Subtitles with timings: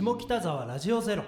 [0.00, 1.24] 下北沢ラジオゼロ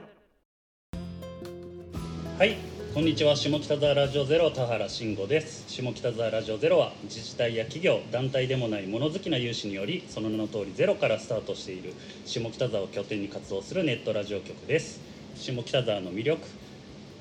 [2.38, 2.56] はい、
[2.94, 3.36] こんにちは。
[3.36, 5.64] 下北沢ラジオゼロ田原慎吾です。
[5.68, 11.92] 下北沢ラジオゼロは自治体や企業、団体でもない物好きな有志により、その名の通りゼロからスタートしている
[12.24, 15.02] 下北沢を拠点に活動するネットラジオ局です。
[15.36, 16.40] 下北沢の魅力、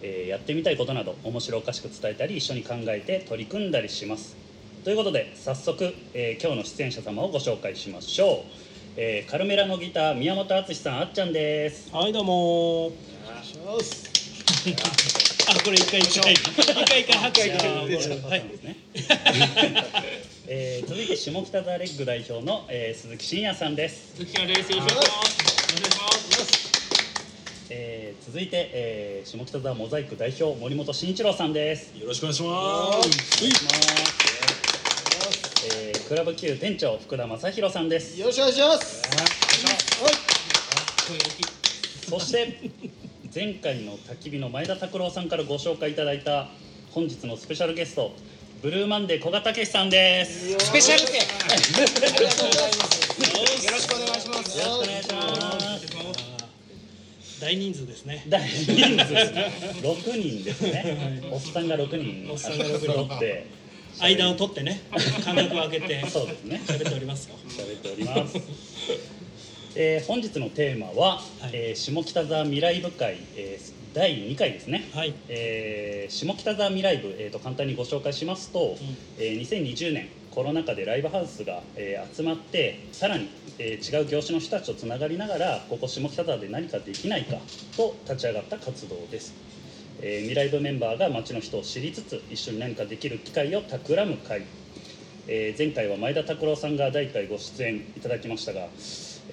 [0.02, 4.38] えーやってみたいことなど面白おかしく伝えたり一緒に考えて取り組んだりします。
[4.86, 8.71] ということで早速、えー今日の出演者様をご紹介しましょう。
[8.98, 11.90] えーカルメラのギター宮本敦さんあっちゃんです。
[11.96, 12.92] はいどうも
[15.50, 16.42] あこれ一回一回一
[16.86, 18.76] 回一回拍手がはいですね。
[20.48, 24.16] えー続いて下北沢レッグ代表の、えー鈴木真也さんです。
[24.16, 24.72] 鈴木です。
[24.74, 25.12] よろしくお願い
[25.92, 26.72] します。
[27.70, 31.98] えー続いて、えー下北沢モザイク代表森本慎一郎さんです。
[31.98, 34.21] よろしくお願いします。
[36.12, 38.20] クラブ Q 店長福田正弘さんです。
[38.20, 39.02] よろしくお願いします。
[42.10, 42.70] そして
[43.34, 46.50] 前回の焚き火の前田拓郎さんからご紹介いただいた
[46.92, 48.12] 本日のスペシャルゲスト
[48.62, 50.52] ブルーマンデー小賀武さんです。
[50.52, 51.20] よスペシャルで。
[51.22, 51.24] あ
[51.56, 53.66] りがとうございます。
[53.66, 54.60] よろしくお願いします。
[54.60, 57.40] ろしくお願いします。
[57.40, 59.50] 大人数ですね大人数ですね。
[59.82, 61.24] 六人ですね。
[61.32, 63.61] おっさんが六人おっさんが六人揃って
[64.00, 64.82] 間を取ってね
[65.26, 66.62] 間隔を空けて そうですね。
[66.66, 68.38] 喋っておりますよ喋っております。
[69.76, 74.90] えー本日のテーマは、はいえー下北沢未来部会、えー第2回ですね。
[74.94, 78.78] はいえー下北沢未来部、えー、と簡単にご紹介しますと、
[79.20, 83.28] えー2020年コロナ禍でライブハウスが、えー集まってさらに、
[83.60, 87.38] えー違う業種の人たちとつながりながらここ下北沢で何かできないか
[87.78, 89.34] と立ち上がった活動です、
[90.02, 94.44] えー未来部メンバーが街の人を知りつつ一緒に何かできる機会を企む会、
[95.28, 98.68] えー前回は前田拓郎さんが第1回ご出演いただきましたが、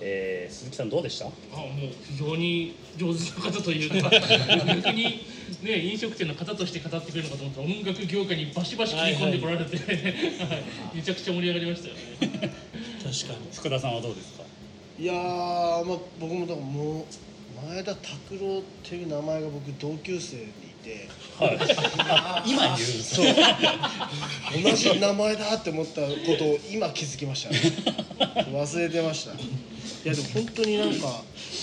[0.01, 1.27] えー鈴木さんどうでした？
[1.27, 1.33] あ、も
[1.67, 5.25] う非常に上手な方というか、逆に
[5.63, 10.97] ね飲食店の方として語ってくれるのかと思ったら音楽業界にバシバシ切り込んでこられて、はい。
[10.97, 12.01] めちゃくちゃ盛り上がりましたよね。
[12.21, 13.49] 確かに。
[13.55, 14.45] 福田さんはどうですか？
[15.01, 17.05] いやー、まあ、僕もだからもう
[17.67, 20.47] 前田拓郎っていう名前が僕同級生にい
[20.85, 21.09] て。
[21.39, 21.59] はい、
[22.51, 23.27] 今言うそう。
[24.63, 26.09] 同じ名前だって思ったこ
[26.39, 27.61] とを今気づきました、ね。
[28.53, 29.33] 忘れてました。
[29.33, 29.37] い
[30.05, 31.23] やでも本当になんか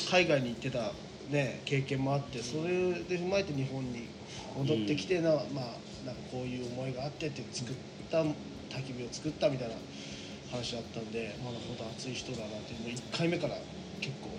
[0.10, 0.92] 海外に行ってた
[1.30, 4.08] ね経験もあってそれで踏まえて日本に
[4.58, 5.66] 戻ってきてな、まあ
[6.06, 7.76] なんかこういう思いがあってって作っ
[8.12, 8.34] た焚
[8.84, 9.76] き火を作ったみたいな
[10.52, 13.56] 話だったんでまだ本当熱い人だなってもう1回目から
[14.02, 14.30] 結構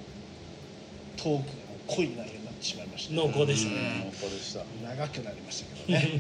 [1.16, 3.76] トークがもう濃い内容になってしまいました、濃厚でしたうん。
[3.76, 4.60] ね濃厚でした。
[4.82, 6.10] 長くなりましたけどね。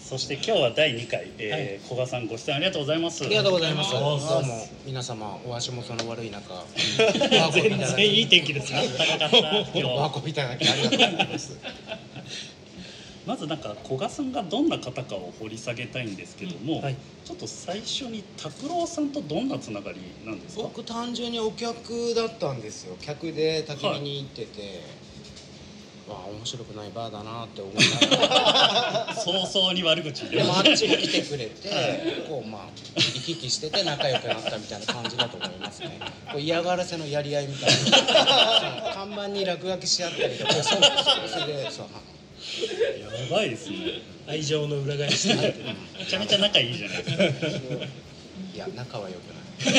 [0.02, 3.24] そして今日は第2回、えー、古賀さんご出演ありがとうございます。
[3.24, 3.92] ありがとうございます。
[3.92, 4.68] どうも。
[4.84, 6.64] 皆様お足元の悪い中、
[7.52, 11.58] 全然いい天気ですよ高かった今日お運びいただきありがとうございます。
[13.26, 20.62] まずなんか古賀さんがどんな方かを掘り下げたいんですけども、はいちょっと最初に拓郎さんとどんなつながりなんですか？
[20.62, 22.96] 僕単純にお客だったんですよ。
[23.00, 24.80] 客で焚き火に行ってて、
[26.08, 28.28] わあ面白くないバーだなって思いなが
[29.08, 31.68] ら、 早々に悪口言でもあっちに来てくれて、
[32.28, 35.98] こうまあ行き来してて仲良くなったみたいな感じだと思いますね。
[36.30, 38.92] こう嫌がらせのやり合いみたいな。
[38.94, 40.80] 看板に落書きし合ったりとか、そうそう
[41.40, 41.86] それでそう。
[43.00, 43.76] やばいですね。
[44.26, 45.34] 愛情の裏返しで
[45.98, 47.24] めちゃめちゃ仲いいじゃないですか。
[48.54, 49.74] いや仲は良くない。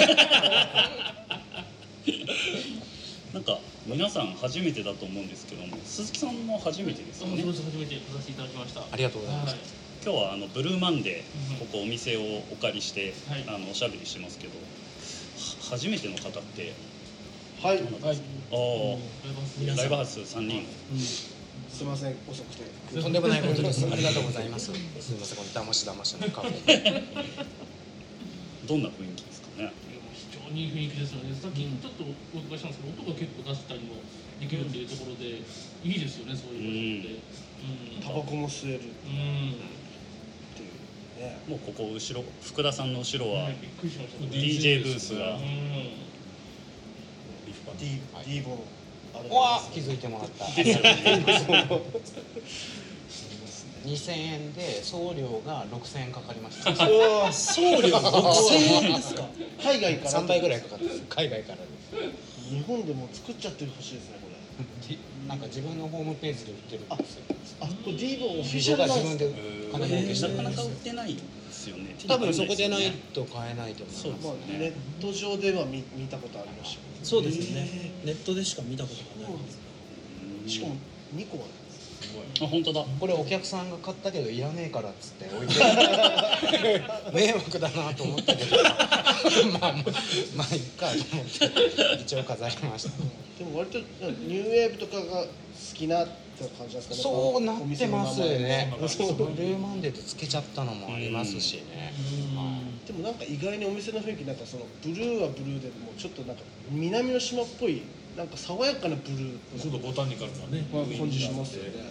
[3.33, 8.81] なんか皆さん初めてだと思うんですけども、鈴木さんも初めてですよね初めて来させていただきました。
[8.81, 9.59] ありがとうございますはい。
[10.03, 12.21] 今日はあのブルーマンデうんーここお店を
[12.51, 14.57] お借りして、はいあのおしゃべりしてますけど、は
[15.71, 16.73] 初めての方って
[17.61, 18.27] はい、どなたですか？
[18.53, 20.65] ああライブハウス三人。
[21.77, 22.63] すいません遅くて
[22.99, 23.85] とんでもないことです。
[23.85, 24.65] ありがとうございます。
[24.65, 24.71] す
[25.13, 27.03] みません、この騙し騙しのカフェ。
[28.65, 29.71] どんな雰囲気ですかね。
[30.11, 31.35] 非常にいい雰囲気ですよね。
[31.39, 32.03] さっきちょっと
[32.33, 33.93] お伺いしたんですけど、音が結構出したりも
[34.41, 35.43] できるっていうところで、
[35.85, 37.01] いいですよね、そういう
[38.01, 38.07] 場所って。
[38.07, 39.53] タバコも吸えるうん。
[41.47, 43.51] もうここ後ろ福田さんの後ろは。
[44.31, 45.43] DJ ブースがうん。
[47.77, 48.63] D, D ボン
[49.29, 50.45] わあ、気づいてもらった。
[53.85, 56.75] 2000円で送料が6000円かかりました。
[56.75, 56.85] 送
[57.81, 59.23] 料6000円ですか？
[59.63, 61.01] 海外から？3倍ぐらいかかってます。
[61.07, 62.49] 海外からです。
[62.49, 64.35] 日本でも作っちゃってほしいですねこれ
[65.27, 67.23] なんか自分のホームページで売ってるんですよ。
[67.61, 69.31] あこれ D ボンオフィシ自ャルですで
[69.71, 71.21] 金儲けしてるなかなか売ってないで
[71.51, 71.95] すよね。
[72.07, 74.25] 多分そこでないねと買えないと思います。
[74.27, 77.91] まあ、ネット上では見見たことありましたそうですよね。
[78.03, 79.35] ネットでしか見たことがな
[80.45, 80.49] い。
[80.49, 80.75] しかも
[81.15, 81.45] 2個は。
[82.41, 82.85] あ本当だ。
[82.99, 85.55] これお客さんが買ったけどいらねえからっつって置いて。
[87.13, 88.57] 迷惑だなと思ったけど。
[88.63, 88.73] まあ
[89.59, 89.73] まあ
[90.35, 92.01] まあいいかと思って。
[92.01, 92.89] 一応飾りました。
[93.39, 95.29] でも割とニューウェーブとかが好
[95.73, 96.13] きなって
[96.57, 97.01] 感じですかね。
[97.01, 98.73] そうなってますね。
[98.79, 101.93] お店の名前もブルーマンデーでつけちゃったのもありますしね
[102.87, 107.83] でもなんか意外にお店の雰囲気なんかそのブルーはブルーでもちょっとなんか南の島っぽい
[108.15, 109.59] なんか爽やかなブルー。
[109.59, 111.83] ちょっとボタニカルなね感じしますよね。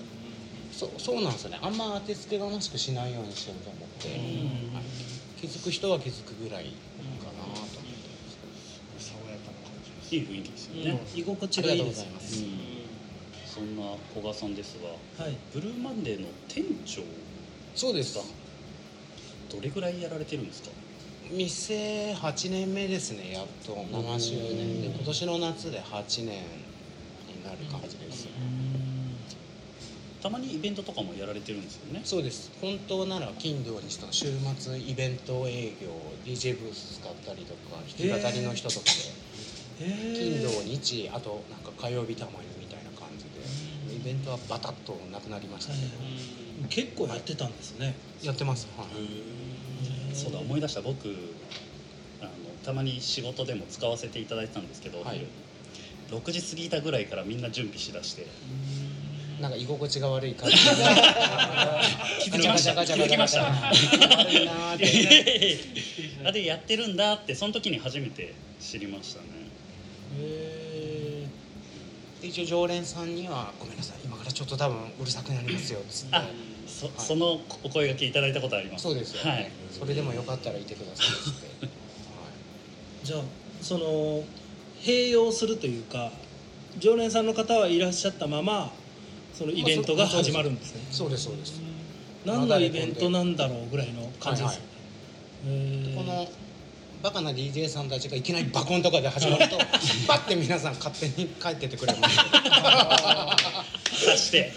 [0.72, 1.58] そうそうなんですよね。
[1.60, 4.84] あんま当てつけがましくしないようにしようと思って、はい。
[5.40, 8.08] 気づく人は気づくぐらいかなと思って
[8.98, 10.14] 爽やかな感じです。
[10.16, 12.00] いい雰囲気ですよね、居心地ありがとうごがいいです。
[12.00, 12.44] ざいます、
[13.54, 13.82] そんな
[14.14, 15.24] 古賀さんですが。
[15.24, 15.36] はい。
[15.52, 17.02] ブルーマンデーの店長
[17.74, 18.18] そうです。
[19.48, 20.70] どれぐらいやられてるんですか？
[21.30, 26.42] 店8年目ですねやっと7周年で今年の夏で8年
[27.26, 28.28] になる感じです、
[30.22, 32.00] たまにイベントとかもやられてるんですよね。
[32.04, 32.50] そうです。
[32.60, 34.26] 本当なら金土日と週
[34.58, 35.88] 末イベント営業
[36.24, 38.86] DJ ブース使ったりとか弾き語りの人とか
[39.78, 47.96] で金土日あとなんか火曜日たまにみたいな感じでイベントはバタッとなくなりましたけど、結構やってたんですね。
[48.22, 48.68] やってます。
[48.76, 49.65] はい
[50.16, 50.80] そうだ思い出した。
[50.80, 51.08] 僕
[52.20, 52.30] あの
[52.64, 55.26] たまに仕事でも使わせていただいてたんですけど、はい。
[56.10, 58.26] 6時過ぎたぐらいからみんな準備しだして。
[59.40, 60.60] なんか居心地が悪い感じで
[62.20, 62.74] 気づきました。
[62.74, 65.58] ガチャガチャガチャガチャ悪いなーって。
[66.24, 69.26] あでやってるんだってその時に初めて知りましたね。
[70.18, 71.26] へ
[72.22, 73.98] で一応常連さんには「ごめんなさい。
[74.04, 76.16] 今からちょっと多分うるさくなりますよ」っつって。
[76.16, 76.26] あ
[76.66, 78.84] そ,、そのお声がけいただいたことあります。
[78.84, 79.30] そうですよ、ね。
[79.30, 81.68] はいそれでもよかったらいてくださいっつって、
[83.04, 83.20] じゃあ
[83.60, 84.24] その
[84.80, 86.10] 併用するというか
[86.78, 88.72] 常連さんの方はいらっしゃったまま
[89.34, 90.80] そのイベントが始まるんですね。
[90.90, 91.60] そうですそうです。
[92.24, 94.68] 何のイベントなんだろうぐらいの感じですよね、
[95.46, 95.96] へー。
[95.96, 96.26] この
[97.02, 99.58] バカな DJ さんたちがいきなりバコンとかで始まると
[100.08, 102.16] パッて皆さん勝手に帰ってってくれます
[103.96, 104.52] さして。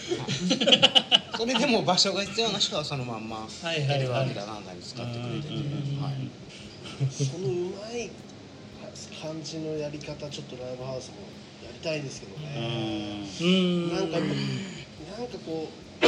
[1.37, 3.99] それでも場所が必要な人はそのまんまはいはいはい。
[3.99, 6.31] テレワークだなんだに使ってくれてて、はい、
[7.11, 8.09] そのうまい
[9.21, 11.15] 感じのやり方ちょっとライブハウスも
[11.63, 13.23] やりたいですけどうね。
[13.23, 13.95] んうん。
[13.95, 15.69] なんかなんかこ
[16.01, 16.05] う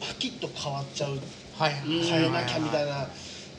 [0.00, 1.18] パキッと変わっちゃう。
[1.52, 3.06] はい変えなきゃみたいな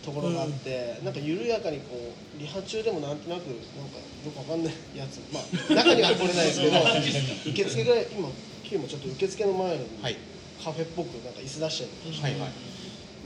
[0.04, 5.22] ところがあって、なんか緩やかにこうリハ中でもなんとなくなんかよくわかんないやつ。
[5.32, 6.80] まあ中には来れないですけど
[7.52, 8.30] 受付が今
[8.64, 10.18] 今日もちょっと受付の前にはい。
[10.64, 12.40] カフェっぽくなんか椅子出したりとかして、はいはい。
[12.40, 12.48] ま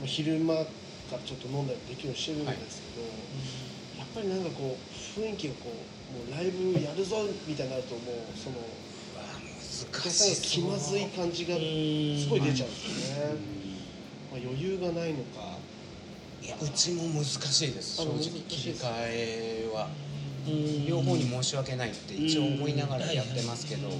[0.02, 0.64] あ昼間か
[1.12, 3.06] らちょっと飲んだりできるようにしてるんですけど、
[3.98, 13.34] やっぱりなんかこう雰囲気がこうもうライブやるぞみたいになるともうそのお客さんが気まずい感じがすごい出ちゃうんですよね、
[14.32, 15.58] まあ、余裕がないのか。
[16.42, 18.00] いやうちも難しいです。
[18.00, 19.88] あ正直切り替えは。
[20.46, 20.86] うん。
[20.86, 23.90] 両方に申し訳ないって一応思いながらやってますけど、あ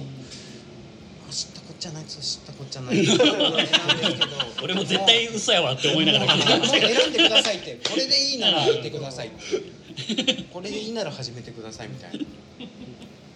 [1.29, 2.97] 知ったこっちゃない知ったこっちゃない。
[4.63, 10.43] 俺も絶対嘘やわって思いながら選んでくださいってこれでいいなら言ってくださいって。
[10.51, 12.25] これでいいなら始めてくださいみたいな。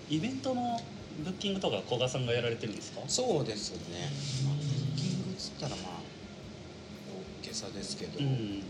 [0.09, 0.81] イベントの
[1.23, 3.01] ブッキングとか古賀さんがやられてるんですか？
[3.07, 3.77] そうですね、
[4.45, 6.01] まあ、ブッキングっつったらまあ
[7.43, 8.63] 大げさですけど、ううん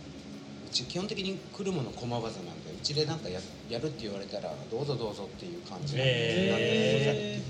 [0.72, 7.42] ち基本的に来るもの駒技なんでうちでなんかややるって言われたらどうぞどうぞっていう感じなんで、へ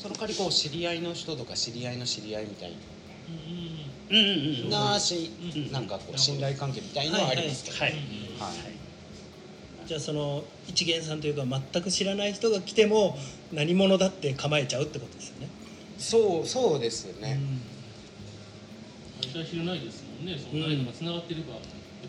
[0.00, 2.72] その代わりこう知り合いの人とか知り合いの知り合いみたい
[4.10, 4.70] うんうんうん。
[4.70, 5.30] なし、
[5.72, 7.92] なんかこう信頼関係みたいのはありますけど、はい。
[7.92, 8.00] はい。
[9.86, 13.18] じゃあその一元さんというか全く知らない人が来ても
[13.52, 15.48] 何者だって構えちゃうってことですよね、
[15.98, 17.40] そうそうですね、
[19.20, 20.38] 私は知らないですもんね。
[20.38, 21.54] その誰かが繋がってれば、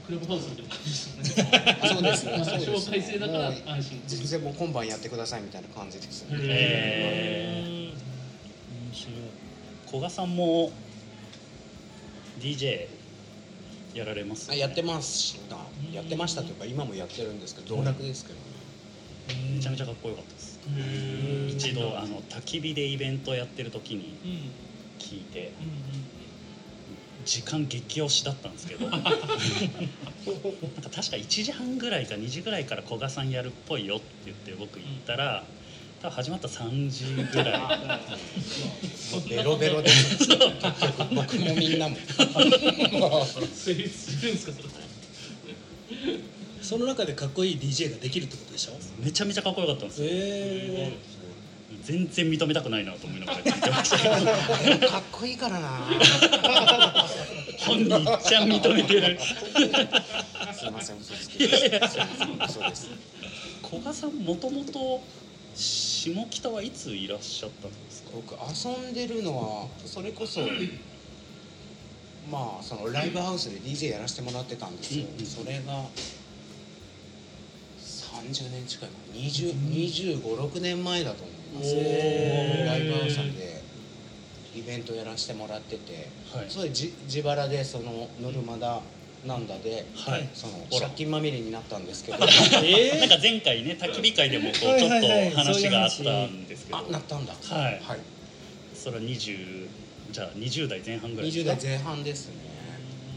[0.05, 1.79] クラブハウスみたいな感じですよね。
[1.81, 2.25] あ そうです
[2.91, 3.01] ね。
[3.01, 4.01] 制だからもう安心。
[4.07, 7.09] 全然もう今晩やってくださいみたいな感じですね、えー。
[7.13, 7.28] 面白い
[9.89, 10.71] 古賀さんも
[12.39, 12.87] DJ
[13.93, 15.57] やられますあやってました
[15.91, 20.59] やってましたというか今もやってるんですけど道楽ですけどね、めちゃめちゃかっこよかったです。
[21.49, 24.31] 一度あの焚き火でイベントやってる時にうん。
[24.31, 24.51] うん
[24.99, 25.51] 聞いて
[27.25, 28.87] 時間激押しだったんですけど。
[28.89, 35.45] なんか確か1時半ぐらいか2時ぐらいから古賀さんやるっぽいよって言って僕行ったら
[36.01, 37.59] 多分始まった3時ぐらい。
[39.29, 39.89] ベロベロで。
[41.13, 41.97] 僕もみんなも。
[46.61, 48.73] その中でかっこいい DJ ができるってことでしょ？
[49.03, 50.07] めちゃめちゃかっこよかったんですよ。
[50.09, 50.97] へ
[51.83, 55.69] 全然認めたくないなと思いながら聞いてまかっこいいからな。
[57.65, 59.19] 本人いっちゃん認めてる。
[60.53, 61.39] すいません嘘つき。
[61.39, 62.89] ですすいません嘘です。
[63.67, 65.01] 古賀さんもともと
[65.99, 68.11] 下北はいついらっしゃったんですか？
[68.13, 70.41] 僕遊んでるのはそれこそ
[72.31, 75.83] まあそのライブハウスで DJ やらせてもらってたんですよ、うんうんそれが
[78.29, 79.17] 30年近いかな。
[79.17, 81.75] 2 5 6年前だと思います。
[81.75, 83.61] ライブハウスで
[84.55, 86.45] イベントやらせてもらってて、はい。
[86.49, 88.81] それじ自腹でそのノルマだ
[89.25, 90.29] なんだで、はい。
[90.33, 92.17] その借金まみれになったんですけど。
[92.63, 96.77] えなんか前回ね焚き火会でもこうちょはいっはいはいと話があったんですけど。
[96.77, 97.33] あなったんだ。
[97.33, 97.79] はい。
[97.81, 97.99] はい。
[98.73, 99.67] それは20
[100.11, 102.33] じゃあ20代前半ぐらいです20か代前半ですね。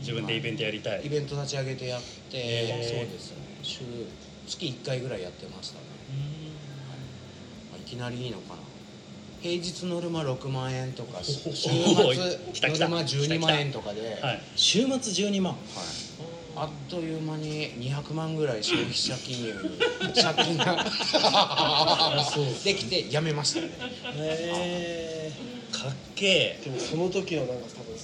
[0.00, 1.06] 自分でイベントやりたい。
[1.06, 2.88] イベント立ち上げてやって、へー。
[2.88, 3.37] そうですね。
[3.62, 3.85] 週
[4.47, 5.85] 月1回ぐらいやってましたね、
[7.71, 8.72] まあいきなりいいのかな
[9.42, 14.42] 平日ノルマ6万円とか週末ノルマ12万円とかで、はいはい。
[14.54, 15.56] 週末12万。
[16.54, 20.87] あっという間に200万ぐらい消費者金融に 借金が。
[22.62, 23.70] できてやめましたね。
[24.14, 25.32] へ
[25.72, 27.99] かっけでもその時のなんか多分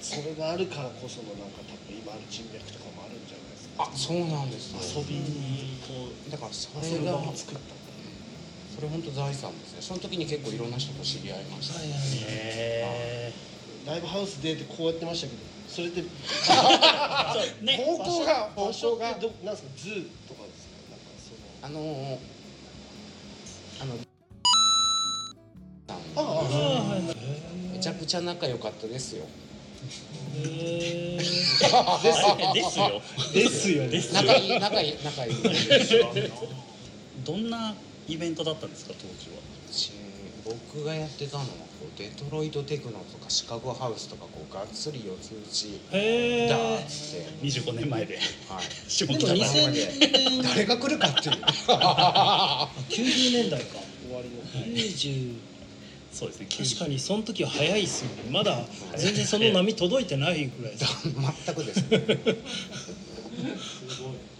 [0.00, 3.82] それがあるからこそのなんか多分今ある人脈とかもあるんじゃないですか。
[3.82, 4.78] あそうなんですね。
[4.94, 7.74] 遊びにこうだからそれが作った
[8.78, 9.82] それ本当財産ですね。
[9.82, 13.32] その時に結構いろんな人と知り合いました、はいはいへ
[13.84, 16.04] ライブハウスでってこうやってましたけどそれね。
[17.84, 19.18] 方向がが。
[19.18, 19.68] どなんですか？
[19.78, 20.78] ズーとかですか？
[20.90, 21.40] なんかその。
[21.62, 22.18] あのー、
[23.80, 23.94] あの
[25.88, 27.16] あああはいはい
[27.72, 29.24] めちゃくちゃ仲良かったですよ。
[30.36, 31.16] へー。
[31.18, 31.24] で
[32.62, 33.02] すよ。
[33.32, 33.82] ですよ。
[33.84, 34.22] ねですよ。
[34.22, 35.34] 仲いい仲いい仲いい。
[37.24, 37.74] どんな
[38.08, 39.36] イベントだったんですか当時は？
[39.70, 39.92] し
[40.44, 41.52] 僕がやってたのはこ
[41.94, 48.18] うデトロイトテクノとかシカゴハウスとかこうがっつり四つ打ちへだえーっつって、25年前で。
[48.48, 48.64] はい、
[48.98, 51.34] でも下北沢2000年誰が来るかっていう。
[51.36, 51.40] 90
[53.42, 53.66] 年代か
[54.06, 54.42] 終わりの。
[54.74, 55.34] 90
[56.10, 56.46] そうですね。
[56.48, 58.22] 確かにその時は早いっすよね。
[58.30, 58.64] まだ
[58.96, 60.86] 全然その波届いてないぐらいです。
[61.46, 61.82] 全くです。
[61.92, 62.00] ね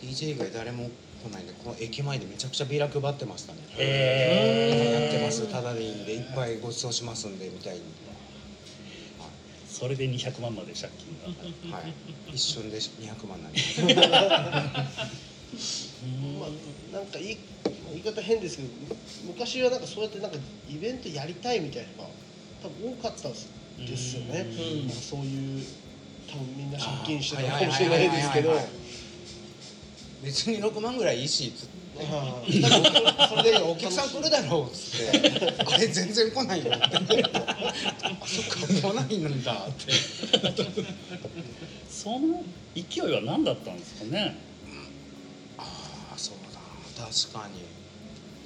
[0.02, 0.90] DJ 以外誰も
[1.24, 3.58] 来ないんでこの駅前でめちゃくちゃビラ配ってましたね。
[3.76, 5.46] へやってます。
[5.50, 7.82] ただでいいんでいっぱいご馳走しますんでみたいに。
[9.66, 11.28] それで200万まで借金が。
[11.76, 11.92] はい。
[12.32, 13.60] 一瞬で200万になり
[13.94, 14.02] ま
[16.40, 16.48] まあ、
[16.92, 17.38] なんか言い
[17.90, 18.68] 言い方変ですけど
[19.26, 20.36] 昔はなんかそうやってなんか
[20.68, 22.10] イベントやりたいみたいなのが
[22.62, 23.34] 多分多かったで
[23.96, 24.90] すよね、うん。
[24.90, 25.64] そういう
[26.28, 28.50] 多分みんな借金してたかもしれないですけど。
[28.50, 28.87] はいはいはいはいはい
[30.22, 31.78] 別に6万ぐらいいいしつって。
[33.28, 35.64] それでお客さん来るだろうっつって。
[35.66, 37.24] あれ全然来ないよって。
[37.24, 37.74] あ
[38.24, 39.92] そっか来ないんだって。
[41.90, 42.44] その
[42.74, 44.36] 勢いは何だったんですかね
[45.56, 45.64] あ
[46.14, 46.60] あそうだ。
[47.04, 47.62] な確かに。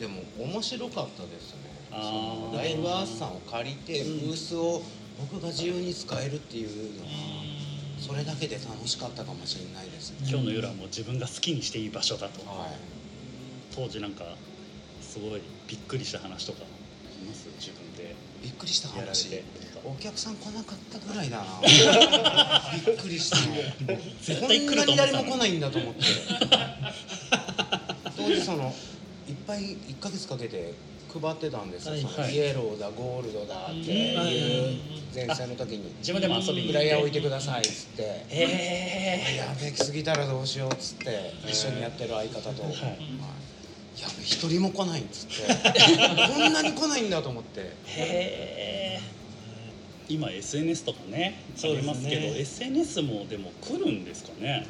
[0.00, 1.72] でも面白かったですね。
[1.90, 4.82] そのライブアースさんを借りてうんブースを
[5.30, 7.10] 僕が自由に使えるっていうのが
[8.06, 10.16] それだけで楽しかったかもしれないですね。
[10.28, 12.40] 今日の夜はもう自分が好きにしていい場所だと。
[12.50, 12.70] はい。
[13.74, 14.24] 当時なんか
[15.00, 16.64] すごいびっくりした話とかあ
[17.20, 17.46] ります？
[17.60, 18.14] 自分で。
[18.42, 19.30] びっくりした話？
[19.30, 19.44] て
[19.84, 21.44] お客さん来なかったぐらいだな。
[22.86, 23.54] びっくりしたの。
[24.20, 26.00] 絶対来ると誰も来ないんだと思って。
[28.16, 28.74] 当時その
[29.28, 30.74] いっぱい1ヶ月かけて
[31.20, 33.78] 配ってたんですよ、はいイエローだゴールドだってうん。
[33.82, 34.78] いう
[35.14, 35.94] 前線の時に。
[35.98, 38.02] 自分でも遊びにフライヤー置いてくださいっつって。
[38.30, 42.72] へやべえ来すぎたらどうしようっつって一緒にやってる相方と、はい。
[42.72, 42.92] やべ
[44.20, 45.52] え一人も来ないっつって。
[46.32, 47.60] こんなに来ないんだと思って。
[47.60, 49.00] えへえ
[50.08, 51.92] 今 SNS とかねあそうですね。
[51.92, 54.66] りますけど SNS もでも来るんですかね？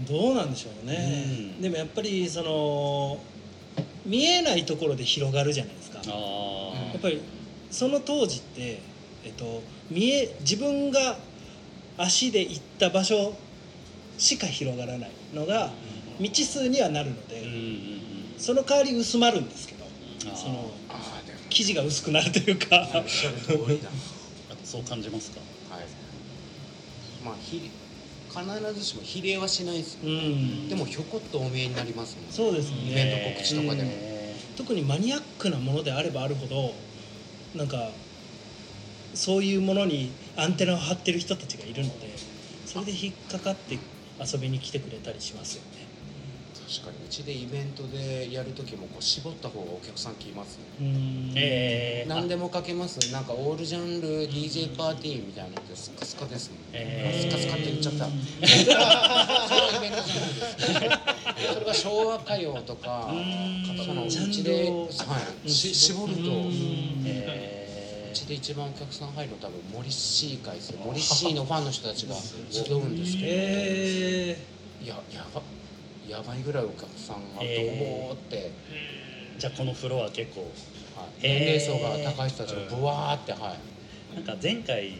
[0.00, 1.24] どうなんでしょうね、
[1.56, 1.62] うん。
[1.62, 3.20] でもやっぱりその
[4.04, 6.00] 見えないところで広がるじゃないですか。
[6.04, 6.04] や
[6.98, 7.20] っぱり
[7.70, 8.80] その当時って、
[9.24, 11.18] えっと、見え自分が
[11.96, 13.34] 足で行った場所
[14.18, 15.72] しか広がらないのが
[16.18, 17.82] 未知数にはなるので、うんうんうん。
[18.38, 19.84] その代わり薄まるんですけど
[20.36, 20.70] その
[21.50, 22.86] 生地が薄くなるというか。
[24.64, 25.40] そう感じますか？
[25.70, 25.84] はい。
[27.24, 27.70] まあひ
[28.32, 30.68] 必ずしも比例はしないですようん。
[30.68, 32.90] でもひょこっとお見えになりますもんそうですね。
[32.90, 33.90] イベント告知とかでも。
[33.92, 36.74] へ特にマニアックなものであればあるほど
[37.54, 37.90] なんか
[39.14, 42.14] そういうものにアンテナを張ってる人たちがいるので
[42.64, 43.78] それで引っかかって
[44.20, 45.91] 遊びに来てくれたりしますよね。
[46.72, 50.64] 確かにうちでイベントでやる時もこう絞った方がお客さん来ますね。
[50.80, 51.32] うん。
[51.36, 57.30] えー、何でもかけますなんかオールジャンル DJ パーティーみたいなのってスカスカですもん、えー。
[57.30, 58.06] スカスカって言っちゃった。
[58.06, 60.96] それはイベントじゃないで
[61.36, 63.84] すそれが昭和歌謡とかうん。
[63.84, 64.88] そのうちで、をは
[65.44, 66.20] い、し絞ると。
[66.20, 66.24] う
[67.04, 67.58] え
[68.14, 72.36] ちで一番お客さん入るの多分森 C 会ですよ森 C のファンの人たちが集
[72.74, 74.38] うんですけど、え
[74.82, 75.40] いややば
[76.08, 80.40] やばいぐらいお客さんがドえーーって、ー、じゃあこのフロア結構。
[80.40, 80.50] はい。
[81.22, 84.14] えー年齢層が高い人たちがブワーってはい。
[84.16, 84.92] なんか前回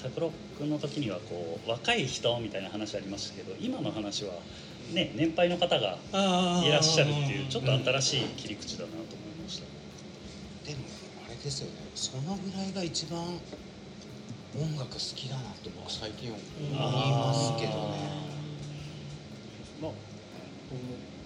[0.00, 0.32] 卓録
[0.66, 4.34] の時にはこう若い人みたいな話ありましたけど今の話は
[4.92, 5.98] ね年配の方が
[6.62, 9.66] いらっしゃるっていうちょっと新しい切り口だなと思いました。
[10.68, 10.84] でも
[11.26, 11.72] あれですよね。
[11.94, 18.26] そのぐらいが一番音楽好きだなって僕最近思いますけどね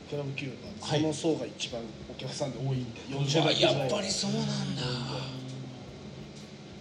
[0.09, 1.01] クラブキューがはい。
[1.01, 1.81] その層が一番
[2.11, 4.83] お客さんで多いんで、40うわ代やっぱりそうなんだ。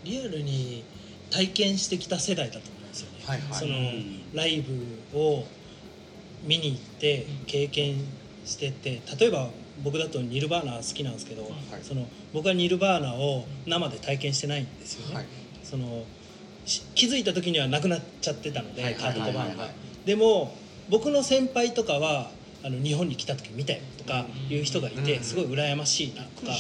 [0.04, 0.84] リアルに
[1.30, 3.54] 体験してきた世代だと思うんですよね、はいはい。
[3.54, 5.46] そのうんライブを
[6.44, 7.98] 見に行って経験
[8.46, 9.50] してて例えば
[9.84, 11.50] 僕だとニルバーナ好きなんですけど、
[11.84, 15.26] その僕はニルバーナを生で体験してないんですよね、はい。
[15.64, 16.04] その
[16.66, 19.72] し気づいた時にはなくなっちゃってたので、はいカート・コバーンがはいはいはい
[20.06, 20.56] でも
[20.90, 22.32] 僕の先輩とかは
[22.64, 25.24] あの日本に来た時見たよとかいう人がいて、うん。
[25.24, 26.52] すごい羨ましいなとか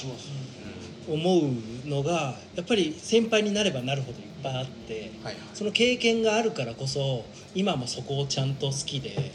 [1.08, 5.12] 思うのがやっぱり先輩になればなるほどいっぱいあって
[5.53, 7.25] その経験があるからこそ
[7.56, 9.32] 今もそこをちゃんと好きで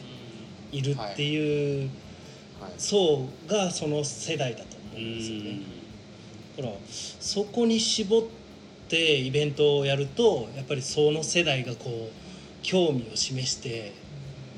[0.73, 1.91] いるっていう
[2.61, 2.73] はい。
[2.79, 5.51] 層がその世代だと思ううんですよね。
[5.53, 5.63] ん。
[6.57, 8.23] だからそこに絞っ
[8.89, 12.25] てイベントをやるとやっぱりその世代がこう
[12.63, 13.93] 興味を示して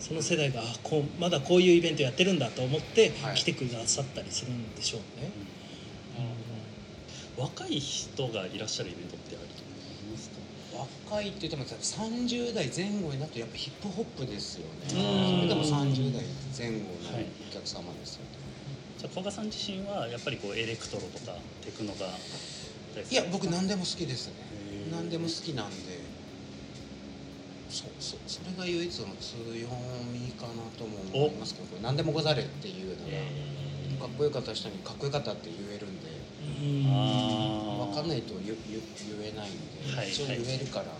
[0.07, 3.37] その世代があこうまだこういうイベントやってるんだと思ってはい。
[3.37, 5.33] 来てくださったりするんでしょうね。
[7.37, 9.47] 若い人がいらっしゃるイベントってあり
[10.11, 10.37] ますか？
[11.11, 14.71] 若いって言っても30代前後になるとやっぱヒップホップですよね。
[14.85, 15.37] うん。
[15.37, 16.23] それでも30代
[16.57, 16.95] 前後の
[17.51, 18.31] お客様ですよね、
[18.99, 24.35] じゃあ古賀さん自身はやっぱりこうエレクトロとかテクノがいや僕何でも好きですね。
[24.91, 25.96] 何でも好きなんで
[27.69, 29.39] そうそうそれが唯一の強
[30.13, 33.07] みかなとも思いますけどこれ何でもござれっていうの
[34.01, 36.07] がかっこよかった人にかっこよかったって言えるんで
[36.61, 38.81] 分かんないと言言言
[39.23, 39.53] えないん
[39.93, 40.99] で、はい一応言えるからなと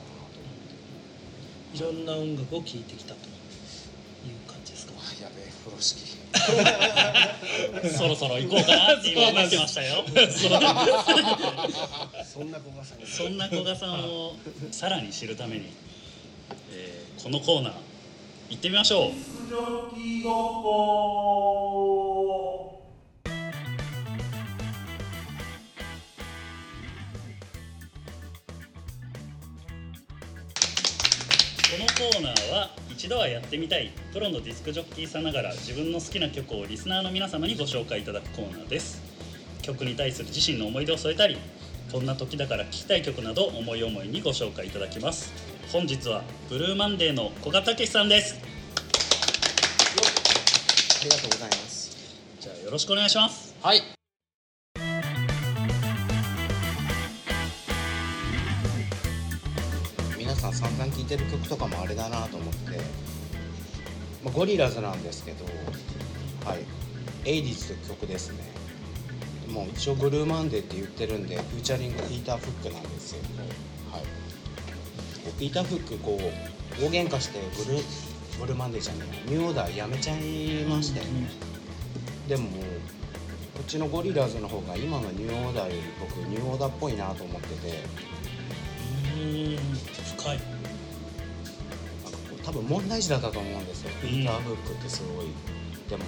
[1.75, 4.93] いろんな音楽を聴いてきたという感じですか？
[5.23, 6.17] やべえ風呂敷。
[7.97, 10.05] そろそろ行こうかなって今思ってましたよ。
[12.25, 14.35] そんな子がさんがそんな古賀さんを
[14.71, 15.86] さらに知るために、えー
[17.23, 17.73] このコーナー
[18.51, 19.11] 行ってみましょう。
[19.11, 19.15] こ
[31.79, 39.03] のコーナーは一度はやってみたいプロのディスクジョッキーさながら自分の好きな曲をリスナーの皆様にご紹介いただくコーナーです。
[39.63, 41.37] 曲に対する自身の思い出を添えたり
[41.91, 45.46] こんな時だから聴きたい曲など思い思いにご紹介いただきます。
[45.73, 48.37] 本日はブルーマンデーの古賀武さんです。
[51.01, 51.97] ありがとうございます。
[52.41, 53.53] じゃあよろしくお願いします。
[53.61, 53.83] はい。
[60.17, 62.79] 皆さん散々聴いてる曲とかもあれだなと思って、
[64.25, 65.45] まあ、ゴリラズなんですけど
[66.49, 66.61] はい
[67.29, 68.45] 「アリーズ」という曲ですね。
[69.49, 73.19] もう一応ブルーマンデーって言ってるんでフューチャリングピーター・フックなんですよ
[73.91, 74.26] はい
[75.33, 77.83] ピーター・フックこう大喧嘩してブルー
[78.41, 81.31] ブルーマンデーじゃねえやニューオーダーやめちゃいましたよね、
[82.29, 87.83] でもこっちのゴリラーズの方が今のニューオーダーより僕ニューオーダーっぽいなと思ってて。
[89.17, 89.57] うん。
[90.19, 90.57] 深い。
[92.47, 95.27] 多分問題児だったと思うんですよ、ピーター・フックってすごい
[95.91, 96.05] でも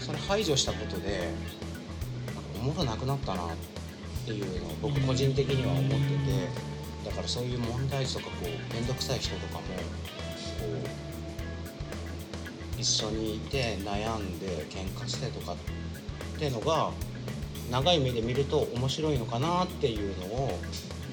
[0.00, 1.28] それ排除したことで
[2.26, 3.48] なんかおもろなくなったなっ
[4.24, 6.71] ていうのを僕個人的には思ってて
[7.04, 9.64] だからそういう問題児とかこう面倒くさい人とかもこ
[12.78, 15.56] う一緒にいて悩んで喧嘩してとかっ
[16.38, 16.90] ていうのが
[17.70, 20.58] 長い目で見ると面白いのかなっていうのを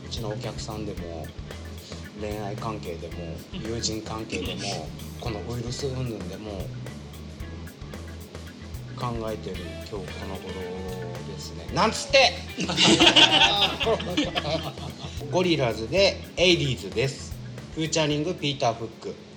[0.05, 1.27] うちのお客さんでも
[2.19, 3.13] 恋愛関係でも
[3.53, 4.61] 友人関係でも
[5.21, 6.65] このウイルス云々でも
[8.95, 10.53] 考えてる今日この頃
[11.31, 11.69] ですね。
[11.73, 12.33] なんつって！
[15.31, 17.37] ゴリラズでエイリーズです。
[17.75, 19.28] フューチャリングピーター・フック。